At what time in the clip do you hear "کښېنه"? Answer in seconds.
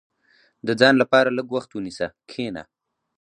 2.29-2.63